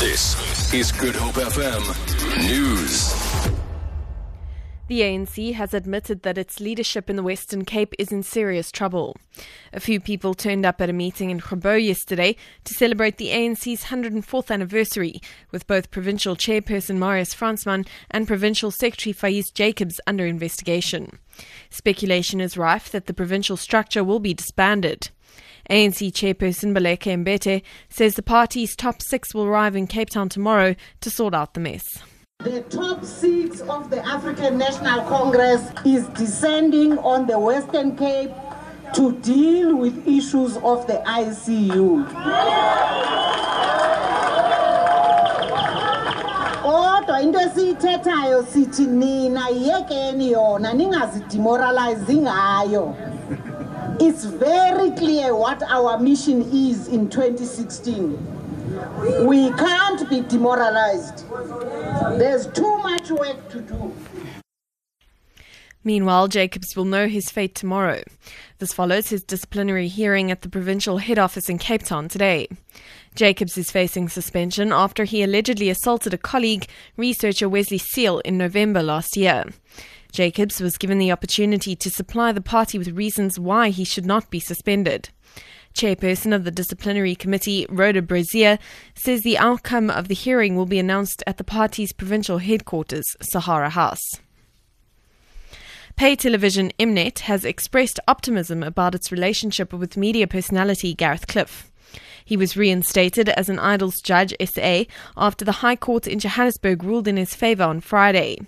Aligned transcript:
This 0.00 0.72
is 0.72 0.92
Good 0.92 1.16
Hope 1.16 1.34
FM 1.34 1.82
News. 2.48 3.12
The 4.86 5.00
ANC 5.00 5.54
has 5.54 5.74
admitted 5.74 6.22
that 6.22 6.38
its 6.38 6.60
leadership 6.60 7.10
in 7.10 7.16
the 7.16 7.22
Western 7.24 7.64
Cape 7.64 7.92
is 7.98 8.12
in 8.12 8.22
serious 8.22 8.70
trouble. 8.70 9.16
A 9.72 9.80
few 9.80 9.98
people 9.98 10.34
turned 10.34 10.64
up 10.64 10.80
at 10.80 10.88
a 10.88 10.92
meeting 10.92 11.30
in 11.30 11.40
Grabo 11.40 11.84
yesterday 11.84 12.36
to 12.62 12.74
celebrate 12.74 13.16
the 13.16 13.30
ANC's 13.30 13.86
104th 13.86 14.52
anniversary, 14.52 15.20
with 15.50 15.66
both 15.66 15.90
provincial 15.90 16.36
chairperson 16.36 16.98
Marius 16.98 17.34
Fransman 17.34 17.84
and 18.08 18.28
provincial 18.28 18.70
secretary 18.70 19.12
Faiz 19.12 19.52
Jacobs 19.52 20.00
under 20.06 20.24
investigation. 20.24 21.18
Speculation 21.70 22.40
is 22.40 22.56
rife 22.56 22.88
that 22.92 23.06
the 23.06 23.14
provincial 23.14 23.56
structure 23.56 24.04
will 24.04 24.20
be 24.20 24.32
disbanded. 24.32 25.10
ANC 25.70 26.10
chairperson 26.12 26.72
Baleka 26.74 27.22
Mbete 27.22 27.62
says 27.90 28.14
the 28.14 28.22
party's 28.22 28.74
top 28.74 29.02
six 29.02 29.34
will 29.34 29.44
arrive 29.44 29.76
in 29.76 29.86
Cape 29.86 30.08
Town 30.08 30.30
tomorrow 30.30 30.74
to 31.02 31.10
sort 31.10 31.34
out 31.34 31.52
the 31.52 31.60
mess. 31.60 31.84
The 32.38 32.62
top 32.62 33.04
six 33.04 33.60
of 33.60 33.90
the 33.90 34.02
African 34.06 34.56
National 34.56 35.02
Congress 35.08 35.70
is 35.84 36.06
descending 36.08 36.96
on 36.98 37.26
the 37.26 37.38
Western 37.38 37.96
Cape 37.96 38.30
to 38.94 39.12
deal 39.20 39.76
with 39.76 40.08
issues 40.08 40.56
of 40.56 40.86
the 40.86 41.02
ICU. 41.06 42.06
into 47.22 47.38
esiyithethayo 47.38 48.42
sithi 48.42 48.86
nina 48.86 49.48
yekeni 49.48 50.32
yona 50.32 50.72
ningazidemoralize 50.72 52.14
ngayo 52.14 52.94
it's 54.00 54.24
very 54.24 54.90
clear 54.92 55.34
what 55.34 55.62
our 55.62 55.98
mission 55.98 56.42
is 56.52 56.88
in 56.88 57.10
2016. 57.10 59.26
We 59.26 59.50
can't 59.52 60.08
be 60.08 60.20
demoralized. 60.20 61.24
There's 62.18 62.46
too 62.48 62.78
much 62.78 63.10
work 63.10 63.48
to 63.50 63.60
do. 63.60 63.94
Meanwhile, 65.84 66.28
Jacobs 66.28 66.76
will 66.76 66.84
know 66.84 67.08
his 67.08 67.30
fate 67.30 67.54
tomorrow. 67.54 68.02
This 68.58 68.74
follows 68.74 69.08
his 69.08 69.22
disciplinary 69.22 69.88
hearing 69.88 70.30
at 70.30 70.42
the 70.42 70.48
provincial 70.48 70.98
head 70.98 71.18
office 71.18 71.48
in 71.48 71.58
Cape 71.58 71.82
Town 71.82 72.08
today. 72.08 72.48
Jacobs 73.14 73.56
is 73.56 73.70
facing 73.70 74.08
suspension 74.08 74.72
after 74.72 75.04
he 75.04 75.22
allegedly 75.22 75.70
assaulted 75.70 76.12
a 76.12 76.18
colleague, 76.18 76.66
researcher 76.96 77.48
Wesley 77.48 77.78
Seale, 77.78 78.18
in 78.20 78.36
November 78.36 78.82
last 78.82 79.16
year. 79.16 79.44
Jacobs 80.12 80.60
was 80.60 80.78
given 80.78 80.98
the 80.98 81.12
opportunity 81.12 81.76
to 81.76 81.90
supply 81.90 82.32
the 82.32 82.40
party 82.40 82.78
with 82.78 82.96
reasons 82.96 83.38
why 83.38 83.70
he 83.70 83.84
should 83.84 84.06
not 84.06 84.30
be 84.30 84.40
suspended. 84.40 85.10
Chairperson 85.74 86.34
of 86.34 86.44
the 86.44 86.50
Disciplinary 86.50 87.14
Committee, 87.14 87.66
Rhoda 87.68 88.02
Brazier, 88.02 88.58
says 88.94 89.22
the 89.22 89.38
outcome 89.38 89.90
of 89.90 90.08
the 90.08 90.14
hearing 90.14 90.56
will 90.56 90.66
be 90.66 90.78
announced 90.78 91.22
at 91.26 91.36
the 91.36 91.44
party's 91.44 91.92
provincial 91.92 92.38
headquarters, 92.38 93.04
Sahara 93.20 93.70
House. 93.70 94.02
Pay 95.94 96.16
television 96.16 96.72
Mnet 96.78 97.20
has 97.20 97.44
expressed 97.44 98.00
optimism 98.06 98.62
about 98.62 98.94
its 98.94 99.12
relationship 99.12 99.72
with 99.72 99.96
media 99.96 100.26
personality 100.26 100.94
Gareth 100.94 101.26
Cliff. 101.26 101.70
He 102.24 102.36
was 102.36 102.56
reinstated 102.56 103.28
as 103.30 103.48
an 103.48 103.58
Idols 103.58 104.00
judge 104.02 104.34
SA 104.44 104.84
after 105.16 105.44
the 105.44 105.52
High 105.62 105.76
Court 105.76 106.06
in 106.06 106.18
Johannesburg 106.18 106.84
ruled 106.84 107.08
in 107.08 107.16
his 107.16 107.34
favour 107.34 107.64
on 107.64 107.80
Friday. 107.80 108.38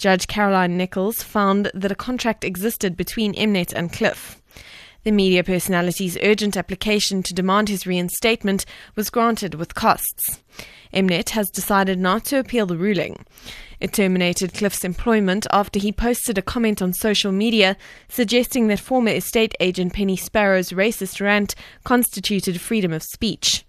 Judge 0.00 0.28
Caroline 0.28 0.78
Nicholls 0.78 1.22
found 1.22 1.70
that 1.74 1.92
a 1.92 1.94
contract 1.94 2.42
existed 2.42 2.96
between 2.96 3.34
Mnet 3.34 3.74
and 3.74 3.92
Cliff. 3.92 4.40
The 5.04 5.12
media 5.12 5.44
personality's 5.44 6.16
urgent 6.22 6.56
application 6.56 7.22
to 7.22 7.34
demand 7.34 7.68
his 7.68 7.86
reinstatement 7.86 8.64
was 8.96 9.10
granted 9.10 9.56
with 9.56 9.74
costs. 9.74 10.40
Mnet 10.94 11.28
has 11.30 11.50
decided 11.50 11.98
not 11.98 12.24
to 12.24 12.38
appeal 12.38 12.64
the 12.64 12.78
ruling. 12.78 13.26
It 13.78 13.92
terminated 13.92 14.54
Cliff's 14.54 14.84
employment 14.84 15.46
after 15.52 15.78
he 15.78 15.92
posted 15.92 16.38
a 16.38 16.42
comment 16.42 16.80
on 16.80 16.94
social 16.94 17.30
media 17.30 17.76
suggesting 18.08 18.68
that 18.68 18.80
former 18.80 19.10
estate 19.10 19.54
agent 19.60 19.92
Penny 19.92 20.16
Sparrow's 20.16 20.70
racist 20.70 21.20
rant 21.20 21.54
constituted 21.84 22.58
freedom 22.58 22.94
of 22.94 23.02
speech. 23.02 23.66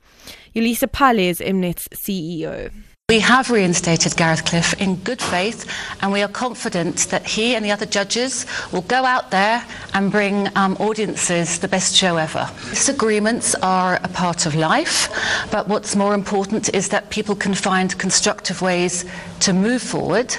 Yolisa 0.56 0.90
Phahle 0.90 1.30
is 1.30 1.40
Mnet's 1.42 1.90
CEO. 1.90 2.72
We 3.12 3.20
have 3.20 3.50
reinstated 3.52 4.16
Gareth 4.16 4.46
Cliff 4.46 4.74
in 4.80 4.96
good 4.96 5.22
faith, 5.22 5.70
and 6.00 6.14
we 6.14 6.22
are 6.22 6.30
confident 6.30 7.10
that 7.10 7.28
he 7.28 7.56
and 7.56 7.66
the 7.66 7.72
other 7.72 7.86
judges 7.86 8.46
will 8.72 8.84
go 8.84 9.04
out 9.04 9.32
there 9.32 9.66
and 9.94 10.10
bring 10.10 10.48
um, 10.56 10.78
audiences 10.80 11.60
the 11.60 11.68
best 11.68 11.94
show 11.94 12.16
ever. 12.16 12.50
Disagreements 12.70 13.54
are 13.56 13.96
a 13.96 14.08
part 14.08 14.46
of 14.46 14.56
life, 14.56 15.10
but 15.52 15.68
what's 15.68 15.94
more 15.94 16.14
important 16.14 16.74
is 16.74 16.88
that 16.88 17.10
people 17.10 17.36
can 17.36 17.54
find 17.54 18.00
constructive 18.00 18.62
ways 18.62 19.04
to 19.42 19.52
move 19.52 19.82
forward. 19.82 20.34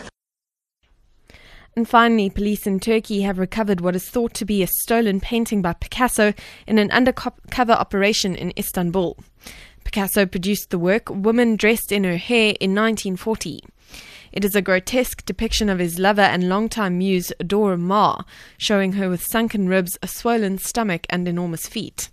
And 1.76 1.86
finally, 1.86 2.30
police 2.30 2.66
in 2.66 2.80
Turkey 2.80 3.20
have 3.20 3.38
recovered 3.38 3.82
what 3.82 3.96
is 3.96 4.08
thought 4.08 4.32
to 4.34 4.46
be 4.46 4.62
a 4.62 4.66
stolen 4.66 5.20
painting 5.20 5.60
by 5.60 5.74
Picasso 5.74 6.32
in 6.66 6.78
an 6.78 6.90
undercover 6.90 7.72
operation 7.72 8.34
in 8.34 8.54
Istanbul. 8.56 9.18
Picasso 9.84 10.26
produced 10.26 10.70
the 10.70 10.78
work 10.78 11.08
Woman 11.10 11.56
Dressed 11.56 11.92
in 11.92 12.04
Her 12.04 12.16
Hair 12.16 12.54
in 12.60 12.74
1940. 12.74 13.64
It 14.32 14.44
is 14.44 14.54
a 14.54 14.62
grotesque 14.62 15.24
depiction 15.26 15.68
of 15.68 15.78
his 15.78 15.98
lover 15.98 16.22
and 16.22 16.48
longtime 16.48 16.98
muse, 16.98 17.32
Dora 17.46 17.76
Maar, 17.76 18.24
showing 18.56 18.92
her 18.94 19.10
with 19.10 19.22
sunken 19.22 19.68
ribs, 19.68 19.98
a 20.02 20.08
swollen 20.08 20.58
stomach, 20.58 21.06
and 21.10 21.28
enormous 21.28 21.68
feet. 21.68 22.08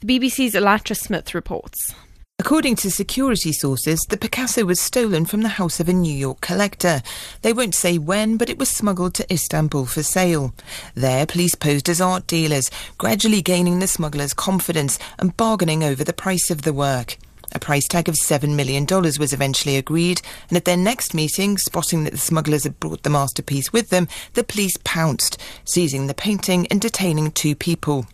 The 0.00 0.06
BBC's 0.18 0.54
Elytra 0.54 0.96
Smith 0.96 1.34
reports. 1.34 1.94
According 2.40 2.76
to 2.76 2.90
security 2.90 3.52
sources, 3.52 4.00
the 4.08 4.16
Picasso 4.16 4.64
was 4.64 4.80
stolen 4.80 5.26
from 5.26 5.42
the 5.42 5.60
house 5.60 5.78
of 5.78 5.90
a 5.90 5.92
New 5.92 6.14
York 6.14 6.40
collector. 6.40 7.02
They 7.42 7.52
won't 7.52 7.74
say 7.74 7.98
when, 7.98 8.38
but 8.38 8.48
it 8.48 8.58
was 8.58 8.70
smuggled 8.70 9.12
to 9.16 9.30
Istanbul 9.30 9.84
for 9.84 10.02
sale. 10.02 10.54
There, 10.94 11.26
police 11.26 11.54
posed 11.54 11.90
as 11.90 12.00
art 12.00 12.26
dealers, 12.26 12.70
gradually 12.96 13.42
gaining 13.42 13.78
the 13.78 13.86
smugglers' 13.86 14.32
confidence 14.32 14.98
and 15.18 15.36
bargaining 15.36 15.84
over 15.84 16.02
the 16.02 16.14
price 16.14 16.50
of 16.50 16.62
the 16.62 16.72
work. 16.72 17.18
A 17.52 17.58
price 17.58 17.86
tag 17.86 18.08
of 18.08 18.14
$7 18.14 18.56
million 18.56 18.86
was 18.88 19.34
eventually 19.34 19.76
agreed, 19.76 20.22
and 20.48 20.56
at 20.56 20.64
their 20.64 20.78
next 20.78 21.12
meeting, 21.12 21.58
spotting 21.58 22.04
that 22.04 22.12
the 22.12 22.16
smugglers 22.16 22.64
had 22.64 22.80
brought 22.80 23.02
the 23.02 23.10
masterpiece 23.10 23.70
with 23.70 23.90
them, 23.90 24.08
the 24.32 24.44
police 24.44 24.78
pounced, 24.82 25.36
seizing 25.66 26.06
the 26.06 26.14
painting 26.14 26.66
and 26.68 26.80
detaining 26.80 27.32
two 27.32 27.54
people. 27.54 28.06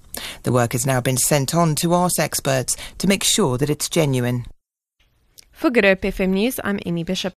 The 0.44 0.52
work 0.52 0.72
has 0.72 0.86
now 0.86 1.00
been 1.00 1.16
sent 1.16 1.54
on 1.54 1.74
to 1.76 1.92
art 1.92 2.18
experts 2.18 2.76
to 2.98 3.06
make 3.06 3.24
sure 3.24 3.58
that 3.58 3.70
it's 3.70 3.88
genuine. 3.88 4.46
For 5.52 5.70
Good 5.70 5.84
Hope 5.84 6.02
FM 6.02 6.30
News, 6.30 6.60
I'm 6.62 6.78
Amy 6.84 7.02
Bishop. 7.02 7.34